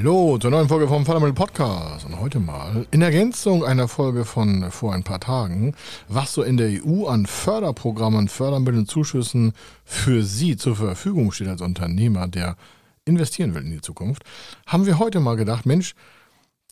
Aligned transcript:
Hallo 0.00 0.38
zur 0.38 0.50
neuen 0.50 0.66
Folge 0.66 0.88
vom 0.88 1.04
Fördermittel 1.04 1.34
Podcast 1.34 2.06
und 2.06 2.18
heute 2.18 2.40
mal 2.40 2.86
in 2.90 3.02
Ergänzung 3.02 3.66
einer 3.66 3.86
Folge 3.86 4.24
von 4.24 4.70
vor 4.70 4.94
ein 4.94 5.02
paar 5.02 5.20
Tagen, 5.20 5.74
was 6.08 6.32
so 6.32 6.42
in 6.42 6.56
der 6.56 6.70
EU 6.70 7.06
an 7.06 7.26
Förderprogrammen, 7.26 8.28
Fördermitteln, 8.28 8.86
Zuschüssen 8.86 9.52
für 9.84 10.22
Sie 10.22 10.56
zur 10.56 10.74
Verfügung 10.74 11.32
steht 11.32 11.48
als 11.48 11.60
Unternehmer, 11.60 12.28
der 12.28 12.56
investieren 13.04 13.54
will 13.54 13.62
in 13.62 13.72
die 13.72 13.82
Zukunft, 13.82 14.22
haben 14.66 14.86
wir 14.86 14.98
heute 14.98 15.20
mal 15.20 15.36
gedacht, 15.36 15.66
Mensch, 15.66 15.94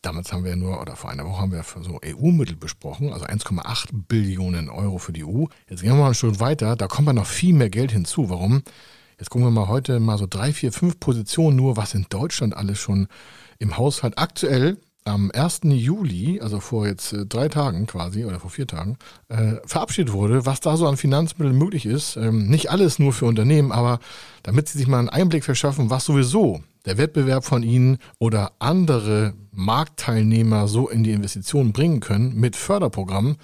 damals 0.01 0.33
haben 0.33 0.45
wir 0.45 0.57
nur, 0.57 0.81
oder 0.81 0.97
vor 0.97 1.11
einer 1.11 1.27
Woche 1.27 1.43
haben 1.43 1.53
wir 1.53 1.63
so 1.83 2.01
EU-Mittel 2.03 2.57
besprochen, 2.57 3.13
also 3.13 3.27
1,8 3.27 3.89
Billionen 4.09 4.71
Euro 4.71 4.97
für 4.97 5.13
die 5.13 5.27
EU. 5.27 5.45
Jetzt 5.69 5.83
gehen 5.83 5.91
wir 5.91 5.97
mal 5.97 6.07
einen 6.07 6.15
Schritt 6.15 6.41
weiter, 6.41 6.77
da 6.77 6.87
kommt 6.87 7.09
ja 7.09 7.13
noch 7.13 7.27
viel 7.27 7.53
mehr 7.53 7.69
Geld 7.69 7.93
hinzu. 7.93 8.31
Warum? 8.31 8.63
Jetzt 9.19 9.31
gucken 9.31 9.49
wir 9.49 9.51
mal 9.51 9.67
heute 9.67 9.99
mal 9.99 10.17
so 10.17 10.27
drei, 10.31 10.53
vier, 10.53 10.73
fünf 10.73 11.01
Positionen 11.01 11.57
nur, 11.57 11.77
was 11.77 11.93
in 11.95 12.07
Deutschland 12.09 12.57
alles 12.57 12.79
schon 12.79 13.09
im 13.59 13.77
Haushalt 13.77 14.17
aktuell 14.17 14.77
am 15.05 15.33
1. 15.35 15.61
Juli, 15.65 16.41
also 16.41 16.61
vor 16.61 16.87
jetzt 16.87 17.13
äh, 17.13 17.27
drei 17.27 17.49
Tagen 17.49 17.87
quasi 17.87 18.25
oder 18.25 18.39
vor 18.39 18.51
vier 18.51 18.67
Tagen, 18.67 18.97
äh, 19.29 19.55
verabschiedet 19.65 20.13
wurde, 20.13 20.47
was 20.47 20.61
da 20.61 20.77
so 20.77 20.87
an 20.87 20.97
Finanzmitteln 20.97 21.57
möglich 21.57 21.85
ist. 21.85 22.17
Ähm, 22.17 22.47
nicht 22.49 22.71
alles 22.71 23.01
nur 23.01 23.13
für 23.13 23.25
Unternehmen, 23.25 23.73
aber 23.73 23.99
damit 24.45 24.69
Sie 24.69 24.79
sich 24.79 24.87
mal 24.87 25.01
einen 25.01 25.09
Einblick 25.09 25.45
verschaffen, 25.45 25.91
was 25.91 26.05
sowieso 26.05 26.61
der 26.85 26.99
Wettbewerb 26.99 27.45
von 27.45 27.65
Ihnen 27.65 27.99
oder 28.19 28.53
andere 28.61 29.33
Marktteilnehmer 29.51 30.69
so 30.69 30.89
in 30.89 31.03
die 31.03 31.13
Investitionen 31.13 31.73
bringen 31.73 31.99
können 32.01 32.39
mit 32.39 32.55
Förderprogrammen 32.55 33.37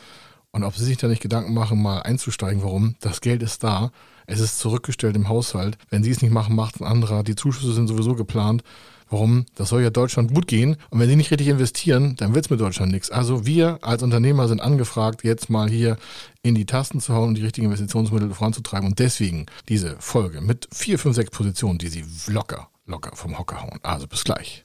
und 0.53 0.63
ob 0.63 0.77
Sie 0.77 0.85
sich 0.85 0.99
da 0.99 1.09
nicht 1.09 1.23
Gedanken 1.23 1.53
machen, 1.53 1.83
mal 1.83 2.01
einzusteigen, 2.03 2.63
warum 2.63 2.95
das 3.01 3.21
Geld 3.21 3.43
ist 3.43 3.65
da 3.65 3.91
es 4.27 4.41
ist 4.41 4.59
zurückgestellt 4.59 5.17
im 5.17 5.29
Haushalt. 5.29 5.79
Wenn 5.91 6.03
sie 6.03 6.11
es 6.11 6.23
nicht 6.23 6.33
machen, 6.33 6.55
macht 6.55 6.81
ein 6.81 6.87
anderer. 6.87 7.23
Die 7.23 7.37
Zuschüsse 7.37 7.73
sind 7.73 7.89
sowieso 7.89 8.15
geplant. 8.15 8.63
Warum? 9.11 9.47
Das 9.55 9.69
soll 9.69 9.83
ja 9.83 9.91
Deutschland 9.91 10.35
gut 10.35 10.47
gehen. 10.47 10.77
Und 10.91 10.99
wenn 10.99 11.09
sie 11.09 11.17
nicht 11.17 11.31
richtig 11.31 11.49
investieren, 11.49 12.17
dann 12.17 12.35
wird 12.35 12.47
es 12.47 12.51
mit 12.51 12.61
Deutschland 12.61 12.91
nichts. 12.91 13.11
Also 13.11 13.47
wir 13.47 13.79
als 13.83 14.03
Unternehmer 14.03 14.49
sind 14.49 14.61
angefragt, 14.61 15.25
jetzt 15.25 15.51
mal 15.51 15.69
hier 15.69 15.99
in 16.43 16.55
die 16.55 16.67
Tasten 16.67 17.01
zu 17.01 17.15
hauen 17.15 17.29
und 17.29 17.35
die 17.37 17.43
richtigen 17.43 17.67
Investitionsmittel 17.67 18.33
voranzutreiben. 18.33 18.89
Und 18.89 18.99
deswegen 18.99 19.47
diese 19.69 19.97
Folge 19.99 20.41
mit 20.41 20.69
vier, 20.73 20.99
fünf, 20.99 21.15
sechs 21.15 21.31
Positionen, 21.31 21.79
die 21.79 21.89
sie 21.89 22.05
locker, 22.27 22.69
locker 22.87 23.15
vom 23.15 23.39
Hocker 23.39 23.63
hauen. 23.63 23.79
Also 23.83 24.07
bis 24.07 24.25
gleich. 24.25 24.65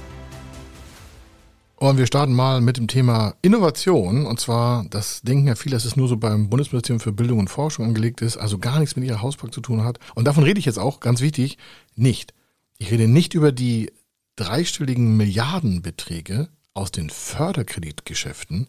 Und 1.81 1.97
wir 1.97 2.05
starten 2.05 2.33
mal 2.33 2.61
mit 2.61 2.77
dem 2.77 2.87
Thema 2.87 3.33
Innovation. 3.41 4.27
Und 4.27 4.39
zwar, 4.39 4.85
das 4.91 5.23
denken 5.23 5.47
ja 5.47 5.55
viele, 5.55 5.75
dass 5.75 5.85
es 5.85 5.95
nur 5.95 6.07
so 6.07 6.15
beim 6.15 6.47
Bundesministerium 6.47 6.99
für 6.99 7.11
Bildung 7.11 7.39
und 7.39 7.49
Forschung 7.49 7.85
angelegt 7.85 8.21
ist, 8.21 8.37
also 8.37 8.59
gar 8.59 8.79
nichts 8.79 8.95
mit 8.95 9.05
ihrer 9.05 9.23
Hausbank 9.23 9.51
zu 9.51 9.61
tun 9.61 9.83
hat. 9.83 9.97
Und 10.13 10.25
davon 10.25 10.43
rede 10.43 10.59
ich 10.59 10.67
jetzt 10.67 10.77
auch, 10.77 10.99
ganz 10.99 11.21
wichtig, 11.21 11.57
nicht. 11.95 12.35
Ich 12.77 12.91
rede 12.91 13.07
nicht 13.07 13.33
über 13.33 13.51
die 13.51 13.91
dreistelligen 14.35 15.17
Milliardenbeträge 15.17 16.49
aus 16.75 16.91
den 16.91 17.09
Förderkreditgeschäften. 17.09 18.67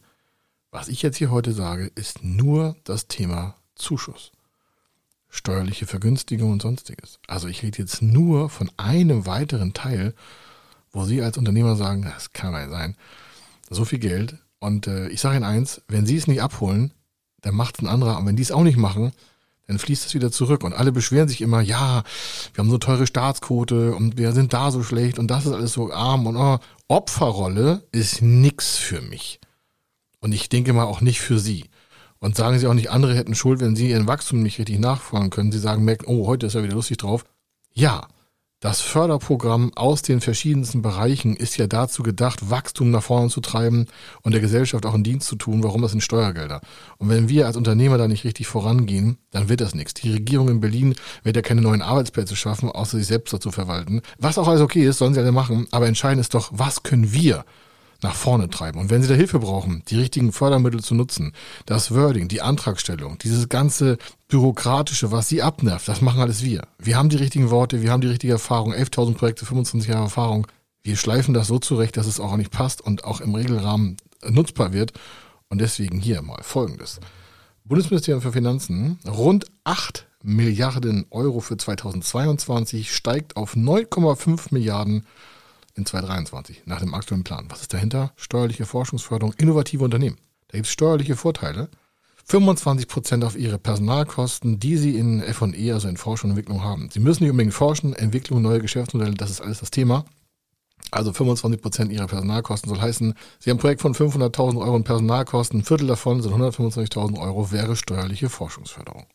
Was 0.71 0.89
ich 0.89 1.03
jetzt 1.03 1.19
hier 1.19 1.31
heute 1.31 1.53
sage, 1.53 1.93
ist 1.95 2.25
nur 2.25 2.77
das 2.85 3.09
Thema 3.09 3.57
Zuschuss. 3.75 4.33
Steuerliche 5.29 5.85
Vergünstigung 5.85 6.51
und 6.51 6.63
sonstiges. 6.63 7.19
Also 7.27 7.49
ich 7.49 7.63
rede 7.63 7.77
jetzt 7.77 8.01
nur 8.01 8.49
von 8.49 8.71
einem 8.79 9.27
weiteren 9.27 9.75
Teil 9.75 10.15
wo 10.93 11.05
Sie 11.05 11.23
als 11.23 11.39
Unternehmer 11.39 11.77
sagen, 11.77 12.03
das 12.03 12.33
kann 12.33 12.53
nicht 12.53 12.71
sein, 12.71 12.97
so 13.71 13.85
viel 13.85 13.99
Geld. 13.99 14.37
Und 14.59 14.87
äh, 14.87 15.09
ich 15.09 15.21
sage 15.21 15.37
Ihnen 15.37 15.45
eins, 15.45 15.83
wenn 15.89 16.07
Sie 16.07 16.17
es 16.17 16.27
nicht 16.27 16.43
abholen, 16.43 16.93
dann 17.41 17.55
macht 17.55 17.77
es 17.77 17.85
ein 17.85 17.89
anderer. 17.89 18.19
Und 18.19 18.27
wenn 18.27 18.37
die 18.37 18.43
es 18.43 18.53
auch 18.53 18.63
nicht 18.63 18.77
machen, 18.77 19.13
dann 19.67 19.79
fließt 19.79 20.07
es 20.07 20.15
wieder 20.15 20.31
zurück. 20.31 20.65
Und 20.65 20.75
alle 20.75 20.93
beschweren 20.93 21.29
sich 21.29 21.41
immer, 21.41 21.61
ja, 21.61 22.05
wir 22.55 22.63
haben 22.63 22.71
so 22.71 22.79
teure 22.79 23.07
Staatsquote 23.07 23.95
und 23.95 24.17
wir 24.17 24.33
sind 24.33 24.53
da 24.53 24.71
so 24.71 24.83
schlecht 24.83 25.19
und 25.19 25.29
das 25.29 25.47
ist 25.47 25.53
alles 25.53 25.73
so 25.73 25.93
arm 25.93 26.27
und 26.27 26.37
oh, 26.37 26.59
Opferrolle 26.89 27.83
ist 27.91 28.23
nix 28.23 28.77
für 28.77 29.01
mich. 29.01 29.41
Und 30.21 30.33
ich 30.33 30.49
denke 30.49 30.73
mal 30.73 30.85
auch 30.85 31.01
nicht 31.01 31.21
für 31.21 31.39
Sie. 31.39 31.65
Und 32.19 32.37
sagen 32.37 32.59
Sie 32.59 32.69
auch 32.69 32.75
nicht, 32.75 32.91
andere 32.91 33.17
hätten 33.17 33.35
Schuld, 33.35 33.61
wenn 33.61 33.75
Sie 33.75 33.91
Ihren 33.91 34.07
Wachstum 34.07 34.43
nicht 34.43 34.59
richtig 34.59 34.79
nachfragen 34.79 35.31
können. 35.31 35.51
Sie 35.51 35.59
sagen, 35.59 35.85
merken, 35.85 36.05
oh, 36.07 36.29
heute 36.29 36.47
ist 36.47 36.55
er 36.55 36.63
wieder 36.63 36.75
lustig 36.75 36.99
drauf. 36.99 37.25
Ja, 37.73 38.07
das 38.63 38.81
Förderprogramm 38.81 39.73
aus 39.75 40.03
den 40.03 40.21
verschiedensten 40.21 40.83
Bereichen 40.83 41.35
ist 41.35 41.57
ja 41.57 41.67
dazu 41.67 42.05
gedacht, 42.05 42.49
Wachstum 42.49 42.93
nach 42.93 43.03
vorne 43.03 43.29
zu 43.29 43.41
treiben 43.41 43.89
und 44.23 44.33
der 44.33 44.41
Gesellschaft 44.41 44.87
auch 44.87 44.95
einen 44.95 45.03
Dienst 45.03 45.27
zu 45.27 45.35
tun. 45.35 45.65
Warum 45.65 45.83
das 45.83 45.91
sind 45.91 46.01
Steuergelder? 46.01 46.61
Und 46.99 47.09
wenn 47.09 47.29
wir 47.29 47.49
als 47.49 47.57
Unternehmer 47.57 47.99
da 47.99 48.07
nicht 48.07 48.23
richtig 48.23 48.47
vorangehen, 48.47 49.19
dann 49.33 49.49
wird 49.49 49.61
das 49.61 49.75
nichts. 49.75 49.95
Die 49.95 50.13
Regierung 50.13 50.49
in 50.49 50.61
Berlin 50.61 50.95
wird 51.25 51.35
ja 51.35 51.43
keine 51.43 51.61
neuen 51.61 51.83
Arbeitsplätze 51.83 52.37
schaffen, 52.37 52.71
außer 52.71 52.99
sich 52.99 53.09
selbst 53.09 53.35
dazu 53.35 53.51
verwalten. 53.51 54.01
Was 54.19 54.39
auch 54.39 54.47
alles 54.47 54.61
okay 54.61 54.87
ist, 54.87 54.99
sollen 54.99 55.15
sie 55.15 55.21
alle 55.21 55.33
machen. 55.33 55.67
Aber 55.73 55.89
entscheidend 55.89 56.21
ist 56.21 56.35
doch, 56.35 56.53
was 56.53 56.85
können 56.85 57.13
wir 57.13 57.45
nach 58.03 58.15
vorne 58.15 58.51
treiben. 58.51 58.81
Und 58.81 58.91
wenn 58.91 59.03
Sie 59.03 59.09
da 59.09 59.15
Hilfe 59.15 59.39
brauchen, 59.39 59.83
die 59.89 59.97
richtigen 59.97 60.33
Fördermittel 60.33 60.83
zu 60.83 60.95
nutzen, 60.95 61.33
das 61.67 61.95
Wording, 61.95 62.29
die 62.29 62.43
Antragstellung, 62.43 63.19
dieses 63.19 63.49
ganze 63.49 63.99
Bürokratische, 64.29 65.13
was 65.13 65.29
Sie 65.29 65.43
abnervt, 65.43 65.89
das 65.89 66.01
machen 66.01 66.21
alles 66.21 66.43
wir. 66.43 66.63
Wir 66.79 66.97
haben 66.97 67.09
die 67.09 67.17
richtigen 67.17 67.51
Worte, 67.51 67.83
wir 67.83 67.91
haben 67.91 68.01
die 68.01 68.09
richtige 68.09 68.33
Erfahrung, 68.33 68.73
11.000 68.73 69.15
Projekte, 69.15 69.47
25 69.47 69.91
Jahre 69.91 70.05
Erfahrung. 70.05 70.47
Wir 70.83 70.97
schleifen 70.97 71.33
das 71.33 71.47
so 71.47 71.59
zurecht, 71.59 71.97
dass 71.97 72.07
es 72.07 72.19
auch 72.19 72.37
nicht 72.37 72.51
passt 72.51 72.81
und 72.81 73.05
auch 73.05 73.21
im 73.21 73.35
Regelrahmen 73.35 73.97
nutzbar 74.29 74.73
wird. 74.73 74.93
Und 75.49 75.61
deswegen 75.61 76.01
hier 76.01 76.23
mal 76.23 76.43
Folgendes. 76.43 76.99
Bundesministerium 77.65 78.23
für 78.23 78.33
Finanzen, 78.33 78.99
rund 79.07 79.47
8 79.65 80.07
Milliarden 80.25 81.07
Euro 81.11 81.41
für 81.41 81.57
2022 81.57 82.95
steigt 82.95 83.37
auf 83.37 83.55
9,5 83.55 84.49
Milliarden 84.51 85.05
in 85.75 85.87
2023 85.87 86.63
nach 86.67 86.81
dem 86.81 86.95
aktuellen 86.95 87.25
Plan. 87.25 87.47
Was 87.49 87.63
ist 87.63 87.73
dahinter? 87.73 88.13
Steuerliche 88.17 88.67
Forschungsförderung, 88.67 89.35
innovative 89.39 89.85
Unternehmen. 89.85 90.19
Da 90.49 90.59
gibt 90.59 90.67
es 90.67 90.73
steuerliche 90.73 91.17
Vorteile. 91.17 91.69
25 92.25 92.89
Prozent 92.89 93.25
auf 93.25 93.37
ihre 93.37 93.59
Personalkosten, 93.59 94.61
die 94.61 94.77
sie 94.77 94.97
in 94.97 95.21
F&E, 95.21 95.73
also 95.73 95.89
in 95.89 95.97
Forschung 95.97 96.31
und 96.31 96.37
Entwicklung 96.37 96.63
haben. 96.63 96.89
Sie 96.91 97.01
müssen 97.01 97.25
nicht 97.25 97.31
unbedingt 97.31 97.55
forschen, 97.55 97.95
Entwicklung, 97.95 98.43
neue 98.43 98.61
Geschäftsmodelle, 98.61 99.15
das 99.15 99.31
ist 99.31 99.41
alles 99.41 99.61
das 99.61 99.71
Thema. 99.71 100.05
Also 100.91 101.13
25 101.13 101.61
Prozent 101.61 101.93
ihrer 101.93 102.07
Personalkosten 102.07 102.69
soll 102.69 102.81
heißen, 102.81 103.15
Sie 103.39 103.51
haben 103.51 103.57
ein 103.57 103.61
Projekt 103.61 103.81
von 103.81 103.95
500.000 103.95 104.61
Euro 104.61 104.77
in 104.77 104.85
Personalkosten, 104.85 105.61
ein 105.61 105.65
Viertel 105.65 105.87
davon 105.87 106.23
sind 106.23 106.33
125.000 106.35 107.19
Euro, 107.19 107.51
wäre 107.51 107.77
steuerliche 107.77 108.29
Forschungsförderung. 108.29 109.07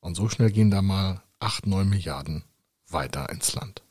Und 0.00 0.16
so 0.16 0.28
schnell 0.28 0.50
gehen 0.50 0.70
da 0.70 0.82
mal 0.82 1.22
8, 1.38 1.66
9 1.66 1.88
Milliarden 1.88 2.44
weiter 2.88 3.30
ins 3.30 3.54
Land. 3.54 3.82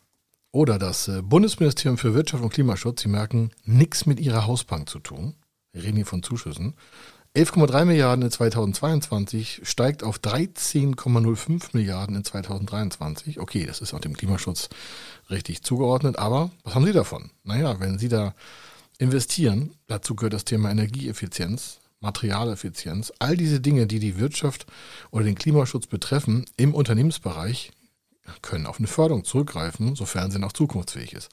Oder 0.51 0.77
das 0.77 1.07
äh, 1.07 1.21
Bundesministerium 1.21 1.97
für 1.97 2.13
Wirtschaft 2.13 2.43
und 2.43 2.51
Klimaschutz, 2.51 3.01
Sie 3.01 3.07
merken, 3.07 3.51
nichts 3.63 4.05
mit 4.05 4.19
Ihrer 4.19 4.47
Hausbank 4.47 4.89
zu 4.89 4.99
tun. 4.99 5.35
Wir 5.71 5.83
reden 5.83 5.95
hier 5.95 6.05
von 6.05 6.23
Zuschüssen. 6.23 6.75
11,3 7.33 7.85
Milliarden 7.85 8.25
in 8.25 8.31
2022 8.31 9.61
steigt 9.63 10.03
auf 10.03 10.17
13,05 10.17 11.69
Milliarden 11.71 12.17
in 12.17 12.25
2023. 12.25 13.39
Okay, 13.39 13.65
das 13.65 13.79
ist 13.79 13.93
auch 13.93 14.01
dem 14.01 14.17
Klimaschutz 14.17 14.67
richtig 15.29 15.63
zugeordnet, 15.63 16.19
aber 16.19 16.51
was 16.65 16.75
haben 16.75 16.85
Sie 16.85 16.91
davon? 16.91 17.31
Naja, 17.45 17.79
wenn 17.79 17.97
Sie 17.97 18.09
da 18.09 18.35
investieren, 18.97 19.73
dazu 19.87 20.15
gehört 20.15 20.33
das 20.33 20.43
Thema 20.43 20.69
Energieeffizienz, 20.69 21.79
Materialeffizienz, 22.01 23.13
all 23.19 23.37
diese 23.37 23.61
Dinge, 23.61 23.87
die 23.87 23.99
die 23.99 24.19
Wirtschaft 24.19 24.65
oder 25.11 25.23
den 25.23 25.35
Klimaschutz 25.35 25.87
betreffen, 25.87 26.43
im 26.57 26.73
Unternehmensbereich 26.73 27.71
können 28.41 28.65
auf 28.65 28.79
eine 28.79 28.87
Förderung 28.87 29.23
zurückgreifen, 29.23 29.95
sofern 29.95 30.31
sie 30.31 30.39
noch 30.39 30.53
zukunftsfähig 30.53 31.13
ist. 31.13 31.29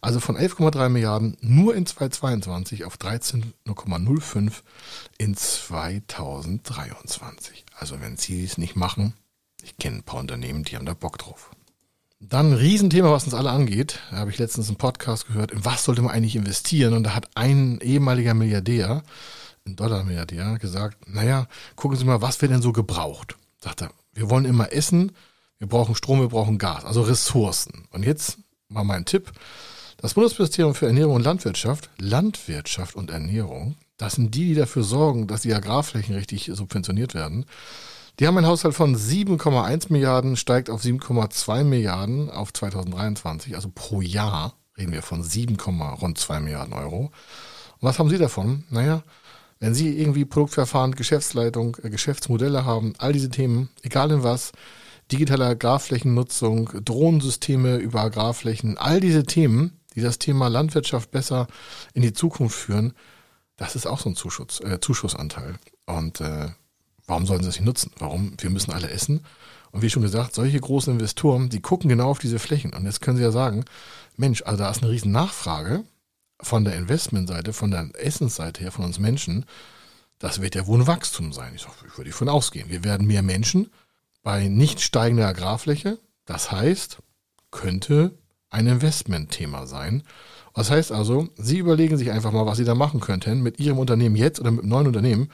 Also 0.00 0.18
von 0.20 0.36
11,3 0.36 0.88
Milliarden 0.88 1.36
nur 1.40 1.74
in 1.74 1.84
2022 1.86 2.84
auf 2.84 2.96
13,05 2.96 4.52
in 5.18 5.36
2023. 5.36 7.64
Also 7.76 8.00
wenn 8.00 8.16
Sie 8.16 8.44
es 8.44 8.56
nicht 8.58 8.76
machen, 8.76 9.14
ich 9.62 9.76
kenne 9.76 9.98
ein 9.98 10.04
paar 10.04 10.20
Unternehmen, 10.20 10.64
die 10.64 10.76
haben 10.76 10.86
da 10.86 10.94
Bock 10.94 11.18
drauf. 11.18 11.50
Dann 12.20 12.52
ein 12.52 12.58
Riesenthema, 12.58 13.12
was 13.12 13.24
uns 13.24 13.34
alle 13.34 13.50
angeht. 13.50 14.00
Da 14.10 14.16
habe 14.16 14.30
ich 14.30 14.38
letztens 14.38 14.68
einen 14.68 14.76
Podcast 14.76 15.28
gehört. 15.28 15.52
In 15.52 15.64
was 15.64 15.84
sollte 15.84 16.02
man 16.02 16.12
eigentlich 16.12 16.34
investieren? 16.34 16.94
Und 16.94 17.04
da 17.04 17.14
hat 17.14 17.30
ein 17.36 17.78
ehemaliger 17.80 18.34
Milliardär, 18.34 19.04
ein 19.64 19.76
Dollar-Milliardär, 19.76 20.58
gesagt, 20.58 21.08
naja, 21.08 21.46
gucken 21.76 21.96
Sie 21.96 22.04
mal, 22.04 22.20
was 22.20 22.42
wird 22.42 22.50
denn 22.50 22.62
so 22.62 22.72
gebraucht? 22.72 23.36
Sagt 23.60 23.82
er, 23.82 23.92
wir 24.14 24.30
wollen 24.30 24.46
immer 24.46 24.72
essen, 24.72 25.12
wir 25.58 25.68
brauchen 25.68 25.94
Strom, 25.94 26.20
wir 26.20 26.28
brauchen 26.28 26.58
Gas, 26.58 26.84
also 26.84 27.02
Ressourcen. 27.02 27.88
Und 27.90 28.04
jetzt 28.04 28.38
mal 28.68 28.84
mein 28.84 29.04
Tipp. 29.04 29.32
Das 29.96 30.14
Bundesministerium 30.14 30.74
für 30.74 30.86
Ernährung 30.86 31.16
und 31.16 31.22
Landwirtschaft, 31.22 31.90
Landwirtschaft 31.98 32.94
und 32.94 33.10
Ernährung, 33.10 33.76
das 33.96 34.14
sind 34.14 34.34
die, 34.34 34.48
die 34.48 34.54
dafür 34.54 34.84
sorgen, 34.84 35.26
dass 35.26 35.42
die 35.42 35.52
Agrarflächen 35.52 36.14
richtig 36.14 36.50
subventioniert 36.54 37.14
werden. 37.14 37.46
Die 38.18 38.26
haben 38.26 38.36
einen 38.36 38.46
Haushalt 38.46 38.74
von 38.74 38.96
7,1 38.96 39.92
Milliarden, 39.92 40.36
steigt 40.36 40.70
auf 40.70 40.82
7,2 40.82 41.64
Milliarden 41.64 42.30
auf 42.30 42.52
2023, 42.52 43.56
also 43.56 43.70
pro 43.74 44.00
Jahr 44.00 44.54
reden 44.76 44.92
wir 44.92 45.02
von 45.02 45.22
7, 45.22 45.56
rund 45.56 46.18
2 46.18 46.40
Milliarden 46.40 46.72
Euro. 46.72 46.98
Und 47.00 47.12
was 47.80 47.98
haben 47.98 48.08
Sie 48.08 48.18
davon? 48.18 48.64
Naja, 48.70 49.02
wenn 49.60 49.74
Sie 49.74 49.98
irgendwie 50.00 50.24
Produktverfahren, 50.24 50.94
Geschäftsleitung, 50.94 51.76
äh, 51.82 51.90
Geschäftsmodelle 51.90 52.64
haben, 52.64 52.94
all 52.98 53.12
diese 53.12 53.30
Themen, 53.30 53.68
egal 53.82 54.10
in 54.12 54.22
was, 54.22 54.52
digitale 55.10 55.46
Agrarflächennutzung, 55.46 56.70
Drohnensysteme 56.84 57.76
über 57.76 58.02
Agrarflächen, 58.02 58.78
all 58.78 59.00
diese 59.00 59.24
Themen, 59.24 59.80
die 59.94 60.00
das 60.00 60.18
Thema 60.18 60.48
Landwirtschaft 60.48 61.10
besser 61.10 61.48
in 61.94 62.02
die 62.02 62.12
Zukunft 62.12 62.56
führen, 62.56 62.92
das 63.56 63.74
ist 63.74 63.86
auch 63.86 63.98
so 64.00 64.10
ein 64.10 64.16
Zuschuss, 64.16 64.60
äh, 64.60 64.78
Zuschussanteil. 64.80 65.58
Und 65.86 66.20
äh, 66.20 66.50
Warum 67.08 67.26
sollen 67.26 67.40
sie 67.40 67.46
das 67.46 67.56
nicht 67.56 67.64
nutzen? 67.64 67.90
Warum? 67.98 68.34
Wir 68.38 68.50
müssen 68.50 68.70
alle 68.70 68.90
essen. 68.90 69.24
Und 69.72 69.82
wie 69.82 69.90
schon 69.90 70.02
gesagt, 70.02 70.34
solche 70.34 70.60
großen 70.60 70.92
Investoren, 70.92 71.48
die 71.48 71.60
gucken 71.60 71.88
genau 71.88 72.10
auf 72.10 72.18
diese 72.18 72.38
Flächen. 72.38 72.74
Und 72.74 72.84
jetzt 72.84 73.00
können 73.00 73.16
sie 73.16 73.22
ja 73.22 73.32
sagen, 73.32 73.64
Mensch, 74.16 74.42
also 74.42 74.58
da 74.58 74.70
ist 74.70 74.82
eine 74.82 74.92
riesen 74.92 75.10
Nachfrage 75.10 75.84
von 76.40 76.64
der 76.64 76.76
Investmentseite, 76.76 77.52
von 77.52 77.70
der 77.70 77.90
Essensseite 77.94 78.60
her, 78.60 78.72
von 78.72 78.84
uns 78.84 78.98
Menschen. 78.98 79.46
Das 80.18 80.42
wird 80.42 80.54
ja 80.54 80.66
wohl 80.66 80.80
ein 80.80 80.86
Wachstum 80.86 81.32
sein. 81.32 81.54
Ich, 81.54 81.62
sag, 81.62 81.72
ich 81.86 81.96
würde 81.96 82.10
davon 82.10 82.28
ausgehen. 82.28 82.68
Wir 82.68 82.84
werden 82.84 83.06
mehr 83.06 83.22
Menschen 83.22 83.70
bei 84.28 84.48
nicht 84.48 84.82
steigender 84.82 85.26
Agrarfläche. 85.26 85.98
Das 86.26 86.52
heißt, 86.52 86.98
könnte 87.50 88.18
ein 88.50 88.66
Investmentthema 88.66 89.66
sein. 89.66 90.02
Das 90.52 90.70
heißt 90.70 90.92
also, 90.92 91.30
Sie 91.36 91.56
überlegen 91.56 91.96
sich 91.96 92.10
einfach 92.10 92.30
mal, 92.30 92.44
was 92.44 92.58
Sie 92.58 92.66
da 92.66 92.74
machen 92.74 93.00
könnten 93.00 93.40
mit 93.40 93.58
Ihrem 93.58 93.78
Unternehmen 93.78 94.16
jetzt 94.16 94.38
oder 94.38 94.50
mit 94.50 94.60
einem 94.60 94.68
neuen 94.68 94.86
Unternehmen 94.86 95.30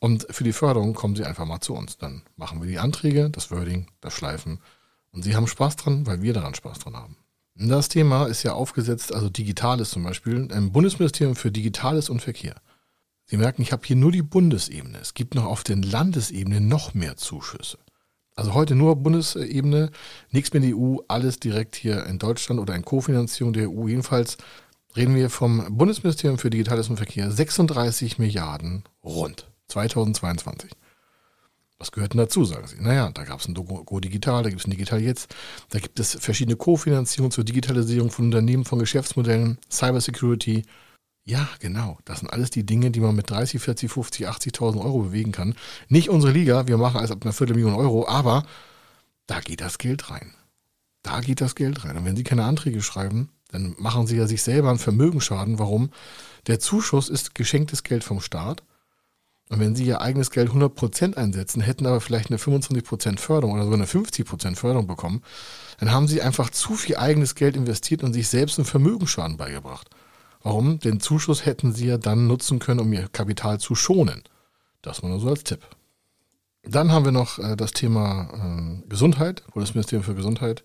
und 0.00 0.26
für 0.28 0.44
die 0.44 0.52
Förderung 0.52 0.92
kommen 0.92 1.16
Sie 1.16 1.24
einfach 1.24 1.46
mal 1.46 1.62
zu 1.62 1.72
uns. 1.72 1.96
Dann 1.96 2.24
machen 2.36 2.60
wir 2.60 2.68
die 2.68 2.78
Anträge, 2.78 3.30
das 3.30 3.50
Wording, 3.50 3.86
das 4.02 4.12
Schleifen. 4.12 4.60
Und 5.12 5.22
Sie 5.22 5.34
haben 5.34 5.46
Spaß 5.46 5.76
dran, 5.76 6.06
weil 6.06 6.20
wir 6.20 6.34
daran 6.34 6.54
Spaß 6.54 6.80
dran 6.80 6.94
haben. 6.94 7.16
Das 7.54 7.88
Thema 7.88 8.26
ist 8.26 8.42
ja 8.42 8.52
aufgesetzt, 8.52 9.14
also 9.14 9.30
Digitales 9.30 9.88
zum 9.88 10.02
Beispiel, 10.02 10.46
im 10.52 10.72
Bundesministerium 10.72 11.36
für 11.36 11.50
Digitales 11.50 12.10
und 12.10 12.20
Verkehr. 12.20 12.56
Sie 13.24 13.38
merken, 13.38 13.62
ich 13.62 13.72
habe 13.72 13.86
hier 13.86 13.96
nur 13.96 14.12
die 14.12 14.20
Bundesebene. 14.20 14.98
Es 14.98 15.14
gibt 15.14 15.34
noch 15.34 15.46
auf 15.46 15.64
den 15.64 15.82
Landesebenen 15.82 16.68
noch 16.68 16.92
mehr 16.92 17.16
Zuschüsse. 17.16 17.78
Also 18.36 18.52
heute 18.52 18.74
nur 18.74 18.96
Bundesebene, 18.96 19.90
nichts 20.30 20.52
mit 20.52 20.62
der 20.62 20.76
EU, 20.76 20.98
alles 21.08 21.40
direkt 21.40 21.74
hier 21.74 22.04
in 22.04 22.18
Deutschland 22.18 22.60
oder 22.60 22.74
in 22.74 22.84
Kofinanzierung 22.84 23.54
der 23.54 23.70
EU. 23.70 23.88
Jedenfalls 23.88 24.36
reden 24.94 25.14
wir 25.14 25.30
vom 25.30 25.76
Bundesministerium 25.76 26.38
für 26.38 26.50
Digitales 26.50 26.90
und 26.90 26.98
Verkehr 26.98 27.30
36 27.30 28.18
Milliarden 28.18 28.84
rund. 29.02 29.46
2022. 29.68 30.70
Was 31.78 31.92
gehört 31.92 32.12
denn 32.12 32.18
dazu, 32.18 32.44
sagen 32.44 32.66
Sie? 32.66 32.76
Naja, 32.80 33.10
da 33.12 33.24
gab 33.24 33.40
es 33.40 33.48
ein 33.48 33.54
Go 33.54 34.00
Digital, 34.00 34.42
da 34.42 34.50
gibt 34.50 34.60
es 34.60 34.66
ein 34.66 34.70
Digital 34.70 35.00
Jetzt, 35.00 35.34
da 35.70 35.78
gibt 35.78 35.98
es 35.98 36.16
verschiedene 36.20 36.56
Kofinanzierungen 36.56 37.32
zur 37.32 37.44
Digitalisierung 37.44 38.10
von 38.10 38.26
Unternehmen, 38.26 38.64
von 38.64 38.78
Geschäftsmodellen, 38.78 39.58
Cybersecurity. 39.70 40.62
Ja, 41.28 41.48
genau. 41.58 41.98
Das 42.04 42.20
sind 42.20 42.28
alles 42.28 42.50
die 42.50 42.64
Dinge, 42.64 42.92
die 42.92 43.00
man 43.00 43.16
mit 43.16 43.28
30, 43.28 43.60
40, 43.60 43.90
50, 43.90 44.28
80.000 44.28 44.80
Euro 44.80 45.00
bewegen 45.00 45.32
kann. 45.32 45.56
Nicht 45.88 46.08
unsere 46.08 46.32
Liga, 46.32 46.68
wir 46.68 46.78
machen 46.78 46.98
alles 46.98 47.10
ab 47.10 47.18
einer 47.22 47.32
Viertelmillion 47.32 47.74
Euro, 47.74 48.06
aber 48.06 48.44
da 49.26 49.40
geht 49.40 49.60
das 49.60 49.78
Geld 49.78 50.08
rein. 50.08 50.32
Da 51.02 51.20
geht 51.20 51.40
das 51.40 51.56
Geld 51.56 51.84
rein. 51.84 51.96
Und 51.96 52.04
wenn 52.04 52.14
Sie 52.14 52.22
keine 52.22 52.44
Anträge 52.44 52.80
schreiben, 52.80 53.30
dann 53.50 53.74
machen 53.76 54.06
Sie 54.06 54.16
ja 54.16 54.28
sich 54.28 54.42
selber 54.42 54.70
einen 54.70 54.78
Vermögensschaden. 54.78 55.58
Warum? 55.58 55.90
Der 56.46 56.60
Zuschuss 56.60 57.08
ist 57.08 57.34
geschenktes 57.34 57.82
Geld 57.82 58.04
vom 58.04 58.20
Staat. 58.20 58.62
Und 59.48 59.58
wenn 59.58 59.74
Sie 59.74 59.84
Ihr 59.84 60.00
eigenes 60.00 60.30
Geld 60.30 60.50
100% 60.50 61.16
einsetzen, 61.16 61.60
hätten 61.60 61.86
aber 61.86 62.00
vielleicht 62.00 62.30
eine 62.30 62.38
25% 62.38 63.18
Förderung 63.18 63.54
oder 63.54 63.64
sogar 63.64 63.78
eine 63.78 63.88
50% 63.88 64.54
Förderung 64.54 64.86
bekommen, 64.86 65.22
dann 65.80 65.90
haben 65.90 66.06
Sie 66.06 66.22
einfach 66.22 66.50
zu 66.50 66.74
viel 66.74 66.96
eigenes 66.96 67.34
Geld 67.34 67.56
investiert 67.56 68.04
und 68.04 68.12
sich 68.12 68.28
selbst 68.28 68.58
einen 68.58 68.66
Vermögensschaden 68.66 69.36
beigebracht. 69.36 69.90
Warum? 70.46 70.78
Den 70.78 71.00
Zuschuss 71.00 71.44
hätten 71.44 71.72
Sie 71.72 71.88
ja 71.88 71.98
dann 71.98 72.28
nutzen 72.28 72.60
können, 72.60 72.78
um 72.78 72.92
Ihr 72.92 73.08
Kapital 73.08 73.58
zu 73.58 73.74
schonen. 73.74 74.22
Das 74.80 75.02
mal 75.02 75.08
nur 75.08 75.18
so 75.18 75.28
als 75.28 75.42
Tipp. 75.42 75.66
Dann 76.62 76.92
haben 76.92 77.04
wir 77.04 77.10
noch 77.10 77.40
äh, 77.40 77.56
das 77.56 77.72
Thema 77.72 78.30
äh, 78.32 78.88
Gesundheit, 78.88 79.42
Bundesministerium 79.52 80.04
für 80.04 80.14
Gesundheit, 80.14 80.62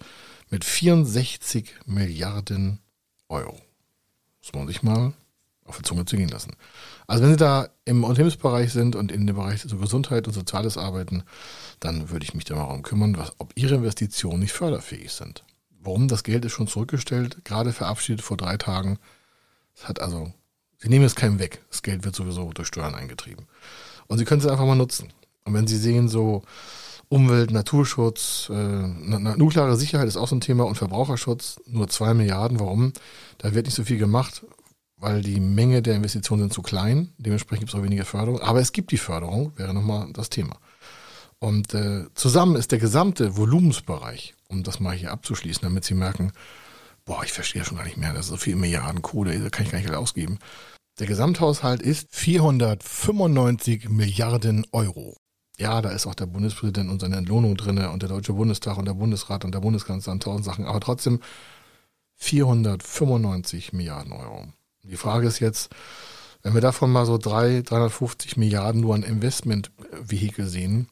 mit 0.52 0.64
64 0.64 1.74
Milliarden 1.88 2.78
Euro. 3.28 3.60
Muss 4.42 4.54
man 4.54 4.68
sich 4.68 4.84
mal 4.84 5.14
auf 5.66 5.78
die 5.78 5.84
Zunge 5.84 6.06
zu 6.06 6.16
gehen 6.16 6.30
lassen. 6.30 6.56
Also 7.08 7.24
wenn 7.24 7.32
Sie 7.32 7.38
da 7.38 7.70
im 7.84 8.04
Unternehmensbereich 8.04 8.72
sind 8.72 8.96
und 8.96 9.12
in 9.12 9.26
dem 9.26 9.36
Bereich 9.36 9.64
so 9.64 9.78
Gesundheit 9.78 10.28
und 10.28 10.34
Soziales 10.34 10.78
arbeiten, 10.78 11.24
dann 11.80 12.12
würde 12.12 12.24
ich 12.24 12.36
mich 12.36 12.46
da 12.46 12.54
mal 12.54 12.68
darum 12.68 12.84
kümmern, 12.84 13.18
was, 13.18 13.34
ob 13.40 13.54
Ihre 13.56 13.74
Investitionen 13.74 14.42
nicht 14.42 14.54
förderfähig 14.54 15.12
sind. 15.12 15.44
Warum? 15.80 16.08
Das 16.08 16.22
Geld 16.22 16.46
ist 16.46 16.52
schon 16.52 16.68
zurückgestellt, 16.68 17.44
gerade 17.46 17.74
verabschiedet 17.74 18.22
vor 18.22 18.38
drei 18.38 18.58
Tagen. 18.58 19.00
Es 19.76 19.88
hat 19.88 20.02
also, 20.02 20.32
Sie 20.78 20.90
nehmen 20.90 21.06
es 21.06 21.16
keinem 21.16 21.40
weg. 21.40 21.62
Das 21.70 21.84
Geld 21.84 22.04
wird 22.04 22.16
sowieso 22.16 22.52
durch 22.54 22.68
Steuern 22.68 22.96
eingetrieben. 22.96 23.46
Und 24.08 24.18
Sie 24.18 24.26
können 24.26 24.42
es 24.42 24.48
einfach 24.48 24.66
mal 24.66 24.76
nutzen. 24.76 25.14
Und 25.46 25.54
wenn 25.54 25.68
Sie 25.68 25.78
sehen, 25.78 26.10
so 26.10 26.44
Umwelt, 27.10 27.52
Naturschutz, 27.52 28.50
äh, 28.50 28.54
nukleare 28.54 29.76
Sicherheit 29.76 30.08
ist 30.08 30.18
auch 30.18 30.28
so 30.28 30.36
ein 30.36 30.42
Thema 30.42 30.66
und 30.66 30.76
Verbraucherschutz, 30.76 31.60
nur 31.66 31.90
zwei 31.90 32.14
Milliarden. 32.14 32.60
Warum? 32.60 32.94
Da 33.38 33.54
wird 33.54 33.66
nicht 33.66 33.76
so 33.76 33.84
viel 33.84 33.98
gemacht 33.98 34.44
weil 35.02 35.22
die 35.22 35.40
Menge 35.40 35.82
der 35.82 35.96
Investitionen 35.96 36.44
sind 36.44 36.54
zu 36.54 36.62
klein. 36.62 37.12
Dementsprechend 37.18 37.62
gibt 37.62 37.74
es 37.74 37.80
auch 37.80 37.84
weniger 37.84 38.06
Förderung. 38.06 38.40
Aber 38.40 38.62
es 38.62 38.72
gibt 38.72 38.92
die 38.92 38.98
Förderung, 38.98 39.52
wäre 39.58 39.74
nochmal 39.74 40.08
das 40.14 40.30
Thema. 40.30 40.56
Und 41.40 41.74
äh, 41.74 42.06
zusammen 42.14 42.56
ist 42.56 42.72
der 42.72 42.78
gesamte 42.78 43.36
Volumensbereich, 43.36 44.36
um 44.48 44.62
das 44.62 44.80
mal 44.80 44.96
hier 44.96 45.12
abzuschließen, 45.12 45.64
damit 45.64 45.84
Sie 45.86 45.96
merken, 45.96 46.32
boah, 47.06 47.24
ich 47.24 47.32
verstehe 47.32 47.64
schon 47.64 47.78
gar 47.78 47.86
nicht 47.86 47.98
mehr, 47.98 48.14
das 48.14 48.26
ist 48.26 48.32
so 48.32 48.38
viel 48.38 48.56
Milliarden 48.56 49.02
Kohle, 49.02 49.40
da 49.40 49.50
kann 49.50 49.66
ich 49.66 49.72
gar 49.72 49.80
nicht 49.80 49.94
ausgeben. 49.94 50.40
Der 51.00 51.08
Gesamthaushalt 51.08 51.82
ist 51.82 52.16
495 52.16 53.90
Milliarden 53.90 54.66
Euro. 54.72 55.18
Ja, 55.58 55.82
da 55.82 55.90
ist 55.90 56.08
auch 56.08 56.16
der 56.16 56.26
Bundespräsident 56.26 56.90
und 56.90 57.02
seine 57.02 57.18
Entlohnung 57.18 57.56
drin 57.56 57.78
und 57.78 58.02
der 58.02 58.10
Deutsche 58.10 58.34
Bundestag 58.34 58.78
und 58.78 58.86
der 58.86 58.94
Bundesrat 58.94 59.46
und 59.46 59.54
der 59.54 59.60
Bundeskanzler 59.60 60.14
und 60.14 60.24
tausend 60.24 60.46
Sachen, 60.46 60.66
aber 60.66 60.80
trotzdem 60.80 61.20
495 62.18 63.74
Milliarden 63.74 64.12
Euro. 64.12 64.48
Die 64.84 64.98
Frage 64.98 65.28
ist 65.28 65.40
jetzt, 65.40 65.70
wenn 66.44 66.54
wir 66.54 66.62
davon 66.62 66.92
mal 66.92 67.06
so 67.06 67.18
drei, 67.18 67.62
350 67.62 68.38
Milliarden 68.38 68.82
nur 68.82 68.96
an 68.96 69.04
Investmentvehikel 69.04 70.48
sehen, 70.48 70.88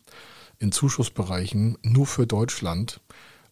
in 0.60 0.72
Zuschussbereichen, 0.72 1.78
nur 1.82 2.06
für 2.06 2.28
Deutschland 2.28 3.02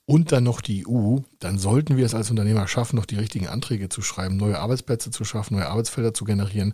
und 0.10 0.32
dann 0.32 0.46
noch 0.46 0.62
die 0.62 0.88
EU, 0.88 1.18
dann 1.40 1.60
sollten 1.60 1.98
wir 1.98 2.06
es 2.06 2.16
als 2.16 2.32
Unternehmer 2.32 2.68
schaffen, 2.70 2.96
noch 2.96 3.06
die 3.06 3.18
richtigen 3.18 3.48
Anträge 3.48 3.90
zu 3.90 4.02
schreiben, 4.02 4.38
neue 4.38 4.58
Arbeitsplätze 4.58 5.12
zu 5.12 5.26
schaffen, 5.26 5.56
neue 5.56 5.68
Arbeitsfelder 5.68 6.14
zu 6.14 6.24
generieren, 6.24 6.74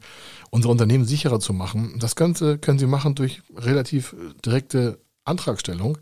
unsere 0.52 0.72
Unternehmen 0.72 1.04
sicherer 1.04 1.40
zu 1.40 1.52
machen. 1.52 1.96
Das 2.00 2.16
Ganze 2.16 2.60
können 2.60 2.78
Sie 2.78 2.86
machen 2.86 3.16
durch 3.16 3.42
relativ 3.56 4.16
direkte 4.46 5.00
Antragstellung. 5.26 5.98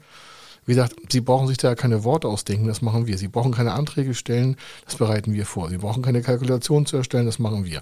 Wie 0.66 0.74
gesagt, 0.74 0.94
Sie 1.10 1.22
brauchen 1.22 1.48
sich 1.48 1.58
da 1.58 1.74
keine 1.74 2.04
Worte 2.04 2.28
ausdenken, 2.28 2.68
das 2.68 2.82
machen 2.82 3.08
wir. 3.08 3.18
Sie 3.18 3.30
brauchen 3.30 3.54
keine 3.54 3.72
Anträge 3.72 4.14
stellen, 4.14 4.58
das 4.84 4.96
bereiten 4.96 5.34
wir 5.34 5.46
vor. 5.46 5.70
Sie 5.70 5.78
brauchen 5.78 6.04
keine 6.04 6.22
Kalkulation 6.22 6.86
zu 6.86 6.98
erstellen, 6.98 7.26
das 7.26 7.40
machen 7.40 7.64
wir. 7.64 7.82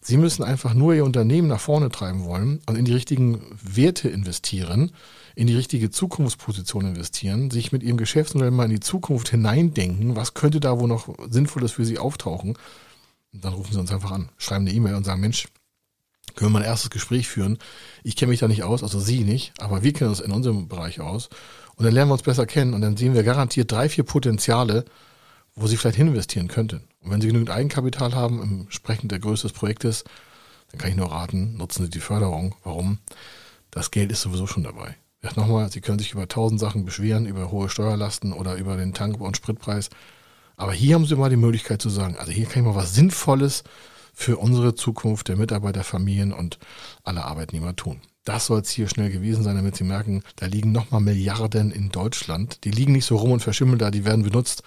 Sie 0.00 0.18
müssen 0.18 0.44
einfach 0.44 0.72
nur 0.72 0.94
Ihr 0.94 1.04
Unternehmen 1.04 1.48
nach 1.48 1.60
vorne 1.60 1.90
treiben 1.90 2.24
wollen 2.26 2.60
und 2.66 2.76
in 2.76 2.84
die 2.84 2.92
richtigen 2.92 3.40
Werte 3.60 4.08
investieren, 4.08 4.92
in 5.34 5.46
die 5.46 5.56
richtige 5.56 5.90
Zukunftsposition 5.90 6.86
investieren, 6.86 7.50
sich 7.50 7.72
mit 7.72 7.82
Ihrem 7.82 7.96
Geschäftsmodell 7.96 8.50
mal 8.50 8.64
in 8.64 8.70
die 8.70 8.80
Zukunft 8.80 9.28
hineindenken, 9.28 10.16
was 10.16 10.34
könnte 10.34 10.60
da 10.60 10.78
wo 10.78 10.86
noch 10.86 11.08
Sinnvolles 11.28 11.72
für 11.72 11.84
Sie 11.84 11.98
auftauchen. 11.98 12.56
Und 13.32 13.44
dann 13.44 13.54
rufen 13.54 13.72
Sie 13.72 13.80
uns 13.80 13.92
einfach 13.92 14.12
an, 14.12 14.30
schreiben 14.36 14.66
eine 14.66 14.76
E-Mail 14.76 14.94
und 14.94 15.04
sagen, 15.04 15.20
Mensch, 15.20 15.48
können 16.34 16.50
wir 16.50 16.58
mal 16.58 16.62
ein 16.64 16.68
erstes 16.68 16.90
Gespräch 16.90 17.28
führen. 17.28 17.58
Ich 18.02 18.16
kenne 18.16 18.30
mich 18.30 18.40
da 18.40 18.48
nicht 18.48 18.62
aus, 18.62 18.82
also 18.82 18.98
Sie 18.98 19.24
nicht, 19.24 19.52
aber 19.60 19.82
wir 19.82 19.92
kennen 19.92 20.10
uns 20.10 20.20
in 20.20 20.32
unserem 20.32 20.68
Bereich 20.68 21.00
aus. 21.00 21.28
Und 21.76 21.84
dann 21.84 21.94
lernen 21.94 22.10
wir 22.10 22.14
uns 22.14 22.22
besser 22.22 22.46
kennen 22.46 22.74
und 22.74 22.80
dann 22.80 22.96
sehen 22.96 23.14
wir 23.14 23.24
garantiert 23.24 23.70
drei, 23.70 23.88
vier 23.88 24.04
Potenziale, 24.04 24.84
wo 25.54 25.66
Sie 25.66 25.76
vielleicht 25.76 25.98
investieren 25.98 26.48
könnten. 26.48 26.82
Und 27.00 27.10
wenn 27.10 27.20
Sie 27.20 27.26
genügend 27.26 27.50
Eigenkapital 27.50 28.14
haben, 28.14 28.42
entsprechend 28.42 29.12
der 29.12 29.18
Größe 29.18 29.48
des 29.48 29.52
Projektes, 29.52 30.04
dann 30.70 30.80
kann 30.80 30.90
ich 30.90 30.96
nur 30.96 31.10
raten, 31.10 31.56
nutzen 31.56 31.84
Sie 31.84 31.90
die 31.90 32.00
Förderung. 32.00 32.54
Warum? 32.64 32.98
Das 33.70 33.90
Geld 33.90 34.10
ist 34.10 34.22
sowieso 34.22 34.46
schon 34.46 34.64
dabei. 34.64 34.96
Erst 35.24 35.38
nochmal, 35.38 35.72
Sie 35.72 35.80
können 35.80 35.98
sich 35.98 36.12
über 36.12 36.28
tausend 36.28 36.60
Sachen 36.60 36.84
beschweren, 36.84 37.24
über 37.24 37.50
hohe 37.50 37.70
Steuerlasten 37.70 38.34
oder 38.34 38.56
über 38.56 38.76
den 38.76 38.92
Tank- 38.92 39.22
und 39.22 39.38
Spritpreis. 39.38 39.88
Aber 40.54 40.74
hier 40.74 40.96
haben 40.96 41.06
Sie 41.06 41.16
mal 41.16 41.30
die 41.30 41.36
Möglichkeit 41.36 41.80
zu 41.80 41.88
sagen, 41.88 42.16
also 42.18 42.30
hier 42.30 42.44
kann 42.44 42.62
ich 42.62 42.68
mal 42.68 42.74
was 42.74 42.94
Sinnvolles 42.94 43.64
für 44.12 44.36
unsere 44.36 44.74
Zukunft 44.74 45.28
der 45.28 45.36
Mitarbeiter, 45.36 45.82
Familien 45.82 46.34
und 46.34 46.58
alle 47.04 47.24
Arbeitnehmer 47.24 47.74
tun. 47.74 48.02
Das 48.24 48.44
soll 48.46 48.60
es 48.60 48.68
hier 48.68 48.86
schnell 48.86 49.10
gewesen 49.10 49.42
sein, 49.42 49.56
damit 49.56 49.76
Sie 49.76 49.84
merken, 49.84 50.22
da 50.36 50.44
liegen 50.44 50.72
nochmal 50.72 51.00
Milliarden 51.00 51.70
in 51.70 51.88
Deutschland. 51.88 52.62
Die 52.64 52.70
liegen 52.70 52.92
nicht 52.92 53.06
so 53.06 53.16
rum 53.16 53.32
und 53.32 53.40
verschimmeln 53.40 53.78
da, 53.78 53.90
die 53.90 54.04
werden 54.04 54.24
benutzt. 54.24 54.62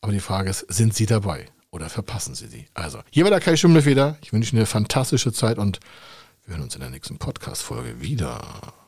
Aber 0.00 0.12
die 0.12 0.20
Frage 0.20 0.48
ist, 0.48 0.64
sind 0.72 0.94
Sie 0.94 1.04
dabei 1.04 1.44
oder 1.70 1.90
verpassen 1.90 2.34
Sie 2.34 2.46
sie? 2.46 2.66
Also, 2.72 3.00
hier 3.10 3.24
war 3.24 3.30
der 3.30 3.40
Kai 3.40 3.56
Schimmelfeder. 3.56 4.16
Ich 4.22 4.32
wünsche 4.32 4.52
Ihnen 4.52 4.60
eine 4.60 4.66
fantastische 4.66 5.34
Zeit 5.34 5.58
und 5.58 5.80
wir 6.46 6.54
hören 6.54 6.64
uns 6.64 6.74
in 6.74 6.80
der 6.80 6.88
nächsten 6.88 7.18
Podcast-Folge 7.18 8.00
wieder. 8.00 8.87